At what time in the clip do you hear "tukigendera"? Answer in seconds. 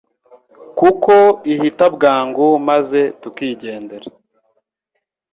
3.21-4.07